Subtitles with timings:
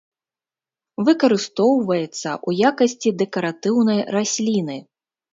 [1.09, 4.79] Выкарыстоўваецца ў якасці дэкаратыўнай расліны.